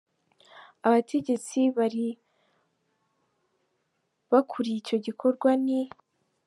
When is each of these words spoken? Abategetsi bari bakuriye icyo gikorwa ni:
Abategetsi 0.87 1.59
bari 1.77 2.05
bakuriye 4.31 4.77
icyo 4.81 4.97
gikorwa 5.05 5.49
ni: 5.65 5.81